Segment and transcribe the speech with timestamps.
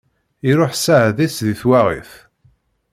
[0.49, 2.11] Iruḥ sseɛd-is di twaɣit.